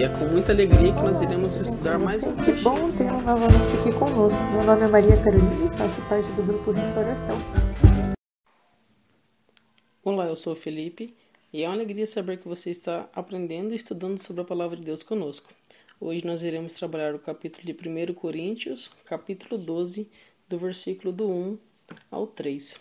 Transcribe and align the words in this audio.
E 0.00 0.02
é 0.02 0.08
com 0.08 0.24
muita 0.24 0.50
alegria 0.50 0.94
que 0.94 1.02
nós 1.02 1.20
iremos 1.20 1.56
estudar 1.56 1.98
mais 1.98 2.22
um 2.22 2.34
Que 2.36 2.52
bom 2.62 2.90
tê-lo 2.90 3.20
novamente 3.20 3.76
aqui 3.78 3.92
conosco. 3.92 4.40
Meu 4.50 4.64
nome 4.64 4.84
é 4.86 4.88
Maria 4.88 5.22
Carolina 5.22 5.66
e 5.66 5.76
faço 5.76 6.00
parte 6.08 6.26
do 6.30 6.42
grupo 6.42 6.70
Restauração. 6.70 7.36
Olá, 10.02 10.24
eu 10.24 10.36
sou 10.36 10.54
o 10.54 10.56
Felipe 10.56 11.14
e 11.52 11.62
é 11.62 11.68
uma 11.68 11.74
alegria 11.74 12.06
saber 12.06 12.38
que 12.38 12.48
você 12.48 12.70
está 12.70 13.10
aprendendo 13.12 13.74
e 13.74 13.76
estudando 13.76 14.18
sobre 14.18 14.40
a 14.40 14.44
palavra 14.46 14.74
de 14.74 14.86
Deus 14.86 15.02
conosco. 15.02 15.52
Hoje 16.00 16.24
nós 16.24 16.42
iremos 16.42 16.72
trabalhar 16.72 17.14
o 17.14 17.18
capítulo 17.18 17.62
de 17.62 17.72
1 17.74 18.14
Coríntios, 18.14 18.90
capítulo 19.04 19.60
12, 19.60 20.08
do 20.48 20.56
versículo 20.56 21.12
do 21.12 21.28
1 21.28 21.58
ao 22.10 22.26
3. 22.26 22.80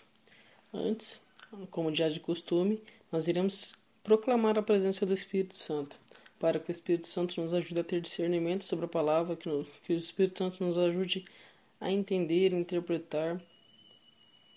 Antes, 0.73 1.21
como 1.69 1.93
já 1.93 2.07
de 2.07 2.21
costume, 2.21 2.81
nós 3.11 3.27
iremos 3.27 3.75
proclamar 4.05 4.57
a 4.57 4.63
presença 4.63 5.05
do 5.05 5.13
Espírito 5.13 5.55
Santo, 5.55 5.99
para 6.39 6.59
que 6.59 6.69
o 6.69 6.71
Espírito 6.71 7.07
Santo 7.07 7.39
nos 7.41 7.53
ajude 7.53 7.81
a 7.81 7.83
ter 7.83 8.01
discernimento 8.01 8.63
sobre 8.63 8.85
a 8.85 8.87
palavra, 8.87 9.35
que, 9.35 9.47
no, 9.47 9.65
que 9.83 9.93
o 9.93 9.97
Espírito 9.97 10.39
Santo 10.39 10.63
nos 10.63 10.77
ajude 10.77 11.25
a 11.79 11.91
entender, 11.91 12.53
interpretar 12.53 13.41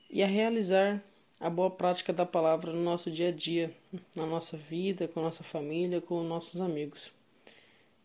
e 0.09 0.23
a 0.23 0.27
realizar 0.27 1.03
a 1.41 1.51
boa 1.51 1.71
prática 1.71 2.13
da 2.13 2.25
palavra 2.25 2.73
no 2.73 2.83
nosso 2.83 3.11
dia 3.11 3.29
a 3.29 3.33
dia, 3.33 3.75
na 4.15 4.25
nossa 4.25 4.57
vida, 4.57 5.09
com 5.09 5.21
nossa 5.21 5.43
família, 5.43 6.01
com 6.01 6.23
nossos 6.23 6.61
amigos. 6.61 7.11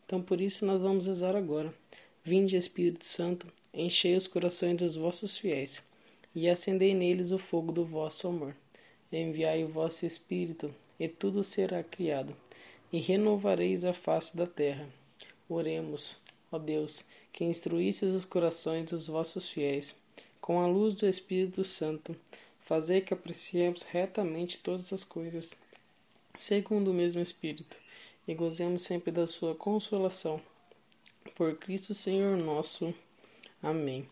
Então, 0.06 0.22
por 0.22 0.42
isso, 0.42 0.66
nós 0.66 0.82
vamos 0.82 1.06
rezar 1.06 1.36
agora. 1.36 1.72
Vinde, 2.24 2.58
Espírito 2.58 3.06
Santo, 3.06 3.48
enchei 3.74 4.16
os 4.16 4.26
corações 4.26 4.78
dos 4.78 4.96
vossos 4.96 5.38
fiéis 5.38 5.86
e 6.34 6.50
acendei 6.50 6.94
neles 6.96 7.32
o 7.32 7.38
fogo 7.38 7.72
do 7.72 7.86
vosso 7.86 8.28
amor. 8.28 8.56
Enviai 9.12 9.64
o 9.64 9.68
vosso 9.70 10.06
Espírito, 10.06 10.74
e 11.00 11.08
tudo 11.08 11.44
será 11.44 11.84
criado, 11.84 12.36
e 12.92 13.00
renovareis 13.00 13.86
a 13.86 13.94
face 13.94 14.36
da 14.36 14.48
terra. 14.48 14.88
Oremos, 15.50 16.18
ó 16.52 16.58
Deus, 16.58 17.04
que 17.32 17.44
instruístes 17.44 18.14
os 18.14 18.26
corações 18.26 18.92
dos 18.92 19.08
vossos 19.08 19.50
fiéis, 19.50 19.98
com 20.42 20.62
a 20.62 20.68
luz 20.68 20.96
do 20.96 21.08
Espírito 21.08 21.64
Santo, 21.64 22.16
fazei 22.60 23.02
que 23.02 23.14
apreciemos 23.14 23.84
retamente 23.84 24.60
todas 24.60 24.94
as 24.94 25.04
coisas, 25.04 25.56
segundo 26.36 26.92
o 26.92 26.94
mesmo 26.94 27.22
Espírito, 27.22 27.78
e 28.28 28.34
gozemos 28.34 28.84
sempre 28.84 29.12
da 29.12 29.28
sua 29.28 29.56
consolação. 29.56 30.42
Por 31.36 31.56
Cristo 31.58 31.94
Senhor 31.94 32.42
nosso. 32.42 32.94
Amém 33.62 34.08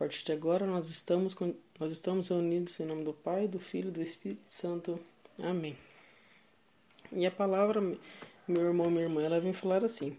partir 0.00 0.24
de 0.24 0.32
agora 0.32 0.64
nós 0.64 0.88
estamos, 0.88 1.36
nós 1.78 1.92
estamos 1.92 2.30
reunidos 2.30 2.80
em 2.80 2.86
nome 2.86 3.04
do 3.04 3.12
Pai, 3.12 3.46
do 3.46 3.60
Filho 3.60 3.88
e 3.88 3.92
do 3.92 4.00
Espírito 4.00 4.48
Santo. 4.48 4.98
Amém. 5.38 5.76
E 7.12 7.26
a 7.26 7.30
palavra, 7.30 7.80
meu 8.46 8.62
irmão, 8.62 8.90
minha 8.90 9.04
irmã, 9.04 9.22
ela 9.22 9.40
vem 9.40 9.52
falar 9.52 9.84
assim: 9.84 10.16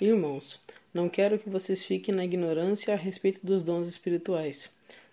Irmãos, 0.00 0.60
não 0.92 1.08
quero 1.08 1.38
que 1.38 1.48
vocês 1.48 1.84
fiquem 1.84 2.14
na 2.14 2.24
ignorância 2.24 2.92
a 2.92 2.96
respeito 2.96 3.46
dos 3.46 3.62
dons 3.62 3.86
espirituais. 3.86 4.70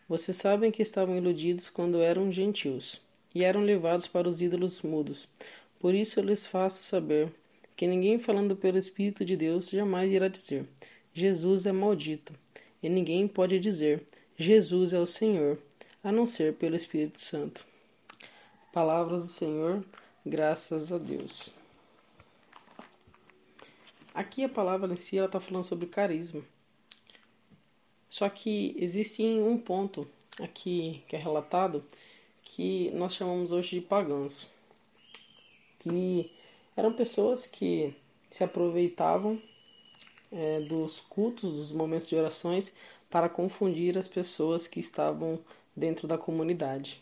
Vocês 0.08 0.36
sabem 0.38 0.72
que 0.72 0.82
estavam 0.82 1.16
iludidos 1.16 1.70
quando 1.70 2.02
eram 2.02 2.32
gentios 2.32 3.00
e 3.34 3.44
eram 3.44 3.62
levados 3.62 4.08
para 4.08 4.28
os 4.28 4.42
ídolos 4.42 4.82
mudos. 4.82 5.28
Por 5.80 5.94
isso 5.94 6.20
eu 6.20 6.24
lhes 6.24 6.48
faço 6.48 6.84
saber 6.84 7.32
que 7.76 7.86
ninguém 7.86 8.18
falando 8.18 8.56
pelo 8.56 8.78
Espírito 8.78 9.24
de 9.24 9.38
Deus 9.38 9.70
jamais 9.70 10.12
irá 10.12 10.28
dizer: 10.28 10.66
Jesus 11.14 11.66
é 11.66 11.72
maldito 11.72 12.34
e 12.82 12.90
ninguém 12.90 13.28
pode 13.28 13.60
dizer 13.60 14.04
Jesus 14.36 14.94
é 14.94 15.00
o 15.00 15.06
Senhor, 15.06 15.60
a 16.04 16.12
não 16.12 16.26
ser 16.26 16.56
pelo 16.56 16.76
Espírito 16.76 17.22
Santo. 17.22 17.66
Palavras 18.74 19.24
do 19.24 19.28
Senhor, 19.28 19.84
graças 20.30 20.94
a 20.94 20.98
Deus. 21.00 21.50
Aqui 24.14 24.44
a 24.44 24.50
palavra 24.50 24.94
em 24.94 24.96
si 24.96 25.18
ela 25.18 25.26
está 25.26 25.40
falando 25.40 25.64
sobre 25.64 25.88
carisma. 25.88 26.44
Só 28.10 28.30
que 28.30 28.76
existe 28.78 29.24
um 29.24 29.58
ponto 29.58 30.08
aqui 30.40 31.04
que 31.08 31.16
é 31.16 31.20
relatado 31.20 31.84
que 32.44 32.92
nós 32.92 33.16
chamamos 33.16 33.52
hoje 33.52 33.80
de 33.80 33.82
pagãos, 33.82 34.48
que 35.80 36.32
eram 36.76 36.94
pessoas 36.94 37.48
que 37.48 37.96
se 38.30 38.44
aproveitavam 38.44 39.42
é, 40.32 40.62
dos 40.62 41.02
cultos, 41.02 41.54
dos 41.54 41.72
momentos 41.72 42.08
de 42.08 42.16
orações, 42.16 42.76
para 43.10 43.30
confundir 43.30 43.98
as 43.98 44.08
pessoas 44.08 44.68
que 44.68 44.80
estavam 44.80 45.40
dentro 45.76 46.08
da 46.08 46.18
comunidade. 46.18 47.02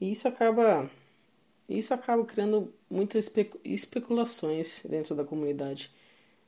E 0.00 0.12
isso 0.12 0.28
acaba 0.28 0.90
isso 1.68 1.92
acaba 1.92 2.24
criando 2.24 2.72
muitas 2.90 3.30
especulações 3.62 4.82
dentro 4.88 5.14
da 5.14 5.24
comunidade. 5.24 5.90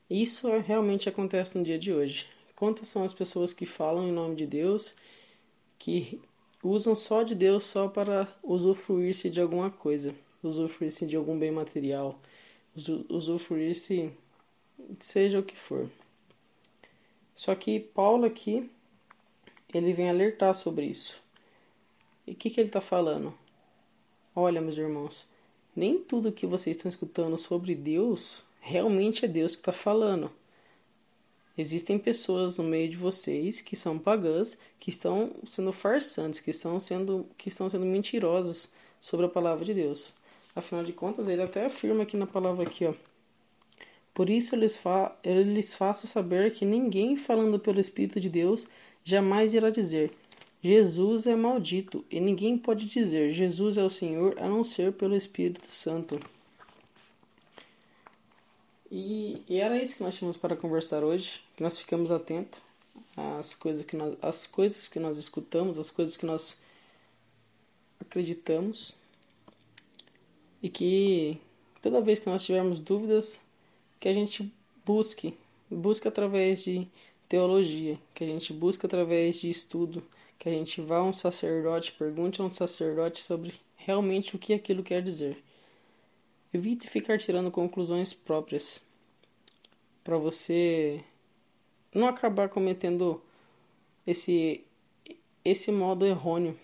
Isso 0.08 0.48
realmente 0.60 1.08
acontece 1.08 1.58
no 1.58 1.64
dia 1.64 1.78
de 1.78 1.92
hoje. 1.92 2.26
Quantas 2.56 2.88
são 2.88 3.04
as 3.04 3.12
pessoas 3.12 3.52
que 3.52 3.66
falam 3.66 4.08
em 4.08 4.12
nome 4.12 4.34
de 4.34 4.46
Deus, 4.46 4.94
que 5.78 6.20
usam 6.62 6.96
só 6.96 7.22
de 7.22 7.34
Deus 7.34 7.64
só 7.64 7.86
para 7.86 8.26
usufruir-se 8.42 9.28
de 9.28 9.40
alguma 9.40 9.70
coisa, 9.70 10.14
usufruir-se 10.42 11.06
de 11.06 11.16
algum 11.16 11.38
bem 11.38 11.50
material, 11.50 12.18
usufruir-se 13.08 14.10
seja 14.98 15.38
o 15.38 15.42
que 15.42 15.56
for. 15.56 15.88
Só 17.34 17.54
que 17.54 17.78
Paulo 17.80 18.24
aqui 18.24 18.70
ele 19.72 19.92
vem 19.92 20.10
alertar 20.10 20.54
sobre 20.54 20.86
isso. 20.86 21.22
E 22.26 22.32
o 22.32 22.34
que, 22.34 22.50
que 22.50 22.60
ele 22.60 22.68
está 22.68 22.80
falando? 22.80 23.34
Olha, 24.34 24.60
meus 24.60 24.76
irmãos, 24.76 25.26
nem 25.74 25.98
tudo 25.98 26.32
que 26.32 26.46
vocês 26.46 26.76
estão 26.76 26.88
escutando 26.88 27.36
sobre 27.36 27.74
Deus 27.74 28.44
realmente 28.60 29.24
é 29.24 29.28
Deus 29.28 29.54
que 29.54 29.62
está 29.62 29.72
falando. 29.72 30.30
Existem 31.56 31.98
pessoas 31.98 32.58
no 32.58 32.64
meio 32.64 32.88
de 32.88 32.96
vocês 32.96 33.60
que 33.60 33.76
são 33.76 33.98
pagãs, 33.98 34.58
que 34.78 34.90
estão 34.90 35.32
sendo 35.44 35.72
farsantes, 35.72 36.40
que 36.40 36.50
estão 36.50 36.78
sendo, 36.78 37.26
que 37.36 37.48
estão 37.48 37.68
sendo 37.68 37.84
mentirosos 37.84 38.68
sobre 39.00 39.26
a 39.26 39.28
palavra 39.28 39.64
de 39.64 39.74
Deus. 39.74 40.12
Afinal 40.54 40.84
de 40.84 40.92
contas, 40.92 41.28
ele 41.28 41.42
até 41.42 41.66
afirma 41.66 42.02
aqui 42.02 42.16
na 42.16 42.26
palavra 42.26 42.62
aqui, 42.66 42.86
ó. 42.86 42.94
Por 44.14 44.28
isso 44.28 44.54
eu 44.54 44.60
lhes, 44.60 44.76
fa 44.76 45.16
eu 45.22 45.42
lhes 45.42 45.72
faço 45.72 46.06
saber 46.06 46.52
que 46.52 46.64
ninguém 46.64 47.16
falando 47.16 47.58
pelo 47.58 47.80
Espírito 47.80 48.20
de 48.20 48.28
Deus 48.28 48.66
jamais 49.04 49.54
irá 49.54 49.70
dizer 49.70 50.10
Jesus 50.62 51.26
é 51.26 51.34
maldito, 51.34 52.04
e 52.10 52.20
ninguém 52.20 52.58
pode 52.58 52.84
dizer 52.86 53.32
Jesus 53.32 53.78
é 53.78 53.82
o 53.82 53.88
Senhor 53.88 54.38
a 54.38 54.46
não 54.46 54.62
ser 54.62 54.92
pelo 54.92 55.16
Espírito 55.16 55.66
Santo. 55.66 56.20
E, 58.90 59.42
e 59.48 59.56
era 59.58 59.80
isso 59.80 59.96
que 59.96 60.02
nós 60.02 60.16
tínhamos 60.16 60.36
para 60.36 60.56
conversar 60.56 61.02
hoje, 61.04 61.40
que 61.56 61.62
nós 61.62 61.78
ficamos 61.78 62.10
atentos 62.10 62.60
às 63.16 63.54
coisas 63.54 63.84
que 63.84 63.96
nós, 63.96 64.16
às 64.20 64.46
coisas 64.46 64.88
que 64.88 64.98
nós 64.98 65.16
escutamos, 65.16 65.78
às 65.78 65.90
coisas 65.90 66.16
que 66.16 66.26
nós 66.26 66.60
acreditamos 68.00 68.94
e 70.62 70.68
que 70.68 71.38
toda 71.80 72.00
vez 72.00 72.18
que 72.20 72.28
nós 72.28 72.44
tivermos 72.44 72.80
dúvidas, 72.80 73.40
que 73.98 74.08
a 74.08 74.12
gente 74.12 74.52
busque, 74.84 75.34
busque 75.70 76.08
através 76.08 76.64
de 76.64 76.86
teologia, 77.28 77.98
que 78.12 78.24
a 78.24 78.26
gente 78.26 78.52
busque 78.52 78.84
através 78.84 79.40
de 79.40 79.48
estudo, 79.48 80.02
que 80.40 80.48
a 80.48 80.52
gente 80.52 80.80
vá 80.80 80.96
a 80.96 81.04
um 81.04 81.12
sacerdote, 81.12 81.92
pergunte 81.92 82.40
a 82.40 82.44
um 82.44 82.52
sacerdote 82.52 83.20
sobre 83.20 83.52
realmente 83.76 84.34
o 84.34 84.38
que 84.38 84.54
aquilo 84.54 84.82
quer 84.82 85.02
dizer. 85.02 85.36
Evite 86.52 86.88
ficar 86.88 87.18
tirando 87.18 87.50
conclusões 87.50 88.14
próprias 88.14 88.82
para 90.02 90.16
você 90.16 91.04
não 91.94 92.08
acabar 92.08 92.48
cometendo 92.48 93.22
esse 94.06 94.64
esse 95.44 95.70
modo 95.70 96.06
errôneo 96.06 96.58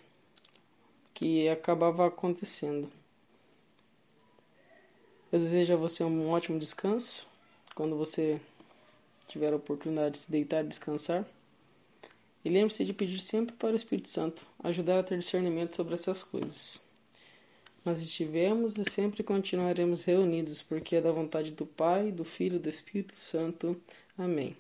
que 1.13 1.47
acabava 1.49 2.07
acontecendo. 2.07 2.91
Eu 5.31 5.39
desejo 5.39 5.75
a 5.75 5.77
você 5.77 6.03
um 6.03 6.31
ótimo 6.31 6.59
descanso 6.59 7.27
quando 7.75 7.95
você 7.95 8.41
tiver 9.29 9.53
a 9.53 9.57
oportunidade 9.57 10.13
de 10.13 10.19
se 10.19 10.31
deitar 10.31 10.65
e 10.65 10.69
descansar. 10.69 11.27
E 12.47 12.49
lembre-se 12.49 12.85
de 12.85 12.93
pedir 12.93 13.19
sempre 13.19 13.57
para 13.57 13.73
o 13.73 13.75
Espírito 13.75 14.09
Santo 14.09 14.47
ajudar 14.63 15.01
a 15.01 15.03
ter 15.03 15.19
discernimento 15.19 15.75
sobre 15.75 15.95
essas 15.95 16.23
coisas. 16.23 16.81
Nós 17.85 18.01
estivemos 18.01 18.79
e 18.79 18.89
sempre 18.89 19.25
continuaremos 19.25 20.05
reunidos, 20.05 20.63
porque 20.63 20.95
é 20.95 21.01
da 21.01 21.11
vontade 21.11 21.51
do 21.51 21.67
Pai, 21.67 22.13
do 22.13 22.25
Filho 22.25 22.55
e 22.55 22.61
do 22.61 22.69
Espírito 22.69 23.17
Santo. 23.17 23.77
Amém. 24.17 24.57